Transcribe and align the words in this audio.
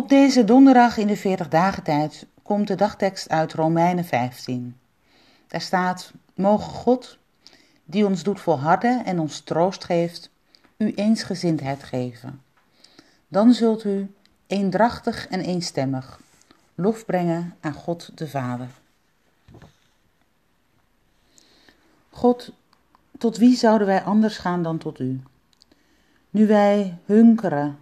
Op 0.00 0.08
deze 0.08 0.44
donderdag 0.44 0.96
in 0.96 1.06
de 1.06 1.16
40 1.16 1.48
dagen 1.48 1.82
tijd 1.82 2.26
komt 2.42 2.66
de 2.66 2.74
dagtekst 2.74 3.28
uit 3.28 3.52
Romeinen 3.52 4.04
15. 4.04 4.76
Daar 5.46 5.60
staat: 5.60 6.12
Mogen 6.34 6.72
God, 6.72 7.18
die 7.84 8.06
ons 8.06 8.22
doet 8.22 8.40
volharden 8.40 9.04
en 9.04 9.18
ons 9.18 9.40
troost 9.40 9.84
geeft, 9.84 10.30
u 10.76 10.92
eensgezindheid 10.94 11.82
geven. 11.82 12.42
Dan 13.28 13.52
zult 13.52 13.84
u 13.84 14.14
eendrachtig 14.46 15.28
en 15.28 15.40
eenstemmig 15.40 16.20
lof 16.74 17.04
brengen 17.04 17.56
aan 17.60 17.74
God 17.74 18.18
de 18.18 18.28
Vader. 18.28 18.68
God, 22.10 22.52
tot 23.18 23.36
wie 23.36 23.56
zouden 23.56 23.86
wij 23.86 24.02
anders 24.02 24.38
gaan 24.38 24.62
dan 24.62 24.78
tot 24.78 24.98
u? 24.98 25.20
Nu 26.30 26.46
wij 26.46 26.98
hunkeren 27.04 27.78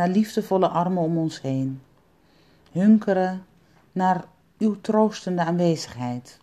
naar 0.00 0.08
liefdevolle 0.08 0.68
armen 0.68 1.02
om 1.02 1.18
ons 1.18 1.40
heen, 1.40 1.82
hunkeren 2.72 3.44
naar 3.92 4.24
uw 4.58 4.80
troostende 4.80 5.44
aanwezigheid. 5.44 6.38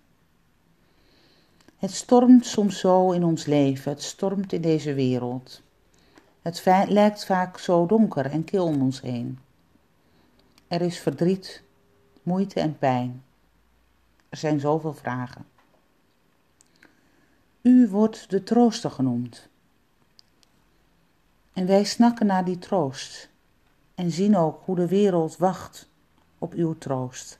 Het 1.77 1.91
stormt 1.91 2.45
soms 2.45 2.79
zo 2.79 3.11
in 3.11 3.23
ons 3.23 3.45
leven, 3.45 3.91
het 3.91 4.03
stormt 4.03 4.53
in 4.53 4.61
deze 4.61 4.93
wereld. 4.93 5.61
Het 6.41 6.63
lijkt 6.87 7.25
vaak 7.25 7.57
zo 7.57 7.85
donker 7.85 8.25
en 8.25 8.43
kil 8.43 8.65
om 8.65 8.81
ons 8.81 9.01
heen. 9.01 9.39
Er 10.67 10.81
is 10.81 10.99
verdriet, 10.99 11.63
moeite 12.23 12.59
en 12.59 12.77
pijn. 12.77 13.23
Er 14.29 14.37
zijn 14.37 14.59
zoveel 14.59 14.93
vragen. 14.93 15.45
U 17.61 17.87
wordt 17.89 18.29
de 18.29 18.43
trooster 18.43 18.91
genoemd. 18.91 19.47
En 21.53 21.65
wij 21.65 21.83
snakken 21.83 22.25
naar 22.25 22.45
die 22.45 22.59
troost 22.59 23.29
en 23.97 24.11
zien 24.11 24.35
ook 24.35 24.61
hoe 24.65 24.75
de 24.75 24.87
wereld 24.87 25.37
wacht 25.37 25.89
op 26.37 26.53
uw 26.53 26.77
troost. 26.77 27.39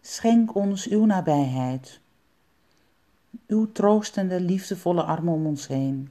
Schenk 0.00 0.54
ons 0.54 0.88
uw 0.88 1.04
nabijheid, 1.04 2.00
uw 3.46 3.72
troostende, 3.72 4.40
liefdevolle 4.40 5.02
armen 5.02 5.34
om 5.34 5.46
ons 5.46 5.66
heen. 5.66 6.10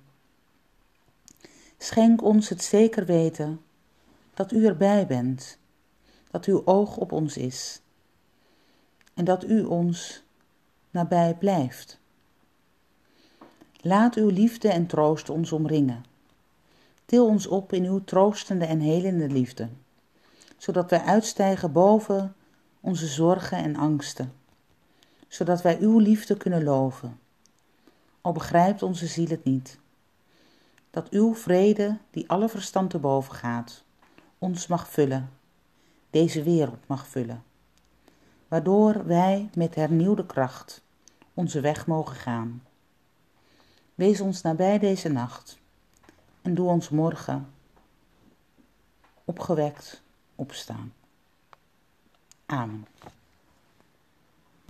Schenk 1.78 2.22
ons 2.22 2.50
het 2.50 2.64
zeker 2.64 3.06
weten 3.06 3.62
dat 4.34 4.52
u 4.52 4.66
erbij 4.66 5.08
bent, 5.08 5.58
dat 6.32 6.46
uw 6.46 6.66
oog 6.66 6.98
op 6.98 7.12
ons 7.12 7.38
is 7.38 7.82
en 9.14 9.26
dat 9.26 9.44
u 9.44 9.64
ons 9.64 10.24
nabij 10.92 11.36
blijft. 11.36 12.00
Laat 13.82 14.16
uw 14.16 14.30
liefde 14.30 14.70
en 14.70 14.88
troost 14.88 15.30
ons 15.30 15.52
omringen. 15.52 16.13
Til 17.14 17.26
ons 17.26 17.48
op 17.48 17.74
in 17.74 17.84
uw 17.86 18.04
troostende 18.04 18.66
en 18.66 18.80
helende 18.80 19.28
liefde, 19.30 19.70
zodat 20.58 20.90
wij 20.90 21.02
uitstijgen 21.02 21.72
boven 21.72 22.36
onze 22.80 23.08
zorgen 23.08 23.58
en 23.58 23.76
angsten, 23.76 24.34
zodat 25.28 25.62
wij 25.62 25.80
uw 25.80 26.00
liefde 26.00 26.38
kunnen 26.38 26.64
loven. 26.64 27.20
Al 28.22 28.32
begrijpt 28.32 28.84
onze 28.84 29.08
ziel 29.08 29.28
het 29.28 29.44
niet. 29.44 29.80
Dat 30.90 31.10
uw 31.10 31.36
vrede, 31.36 31.98
die 32.12 32.30
alle 32.30 32.50
verstand 32.50 32.90
te 32.90 33.00
boven 33.00 33.34
gaat, 33.34 33.84
ons 34.38 34.68
mag 34.68 34.90
vullen, 34.90 35.30
deze 36.10 36.44
wereld 36.44 36.88
mag 36.88 37.08
vullen, 37.08 37.44
waardoor 38.48 39.06
wij 39.06 39.50
met 39.56 39.76
hernieuwde 39.76 40.26
kracht 40.26 40.82
onze 41.34 41.60
weg 41.60 41.88
mogen 41.88 42.16
gaan. 42.16 42.64
Wees 43.96 44.22
ons 44.22 44.42
nabij 44.42 44.80
deze 44.80 45.10
nacht 45.10 45.62
en 46.44 46.54
doe 46.54 46.68
ons 46.70 46.90
morgen 46.90 47.54
opgewekt 49.26 50.02
opstaan. 50.36 50.94
Amen. 52.46 52.88